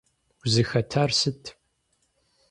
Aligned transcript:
Узыхэтар 0.43 1.09
сыт? 1.19 1.43